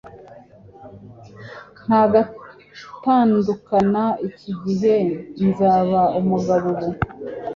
Nta 1.83 2.01
gutandukana 2.11 4.03
iki 4.27 4.51
gihe 4.63 4.95
nzaba 5.47 6.01
umugabo 6.19 6.65
ubu 6.73 6.89